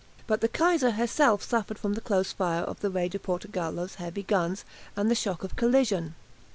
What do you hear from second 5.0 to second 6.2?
the shock of collision.